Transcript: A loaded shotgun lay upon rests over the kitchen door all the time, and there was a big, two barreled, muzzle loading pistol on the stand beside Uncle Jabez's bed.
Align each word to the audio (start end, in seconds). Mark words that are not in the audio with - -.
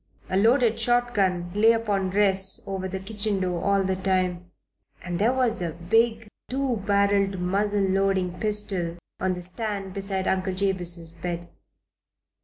A 0.31 0.35
loaded 0.35 0.79
shotgun 0.79 1.51
lay 1.53 1.73
upon 1.73 2.09
rests 2.09 2.63
over 2.65 2.87
the 2.87 2.97
kitchen 2.99 3.39
door 3.39 3.61
all 3.63 3.83
the 3.83 3.95
time, 3.95 4.49
and 5.03 5.19
there 5.19 5.31
was 5.31 5.61
a 5.61 5.73
big, 5.73 6.27
two 6.49 6.77
barreled, 6.87 7.39
muzzle 7.39 7.81
loading 7.83 8.39
pistol 8.39 8.97
on 9.19 9.33
the 9.35 9.43
stand 9.43 9.93
beside 9.93 10.27
Uncle 10.27 10.55
Jabez's 10.55 11.11
bed. 11.11 11.49